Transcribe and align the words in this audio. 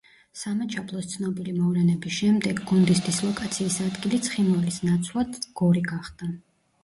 სამაჩაბლოს 0.41 1.07
ცნობილი 1.09 1.51
მოვლენების 1.57 2.15
შემდეგ, 2.19 2.61
გუნდის 2.71 3.03
დისლოკაციის 3.09 3.77
ადგილი 3.89 4.21
ცხინვალის 4.29 4.79
ნაცვლად, 4.89 5.37
გორი 5.61 5.85
გახდა. 5.93 6.33